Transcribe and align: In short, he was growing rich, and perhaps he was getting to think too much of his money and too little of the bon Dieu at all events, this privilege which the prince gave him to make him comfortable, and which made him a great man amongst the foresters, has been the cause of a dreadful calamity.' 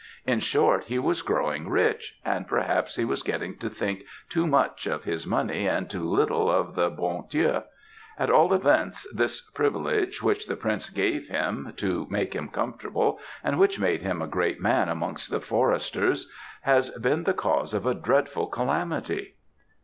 In 0.25 0.39
short, 0.39 0.85
he 0.85 0.97
was 0.97 1.21
growing 1.21 1.69
rich, 1.69 2.17
and 2.25 2.47
perhaps 2.47 2.95
he 2.95 3.05
was 3.05 3.21
getting 3.21 3.55
to 3.59 3.69
think 3.69 4.01
too 4.29 4.47
much 4.47 4.87
of 4.87 5.03
his 5.03 5.27
money 5.27 5.67
and 5.67 5.87
too 5.87 6.03
little 6.09 6.49
of 6.49 6.73
the 6.73 6.89
bon 6.89 7.25
Dieu 7.29 7.61
at 8.17 8.31
all 8.31 8.51
events, 8.51 9.05
this 9.13 9.41
privilege 9.51 10.23
which 10.23 10.47
the 10.47 10.55
prince 10.55 10.89
gave 10.89 11.27
him 11.27 11.73
to 11.77 12.07
make 12.09 12.33
him 12.33 12.47
comfortable, 12.47 13.19
and 13.43 13.59
which 13.59 13.79
made 13.79 14.01
him 14.01 14.23
a 14.23 14.27
great 14.27 14.59
man 14.59 14.89
amongst 14.89 15.29
the 15.29 15.39
foresters, 15.39 16.31
has 16.63 16.89
been 16.97 17.25
the 17.25 17.35
cause 17.35 17.71
of 17.71 17.85
a 17.85 17.93
dreadful 17.93 18.47
calamity.' 18.47 19.35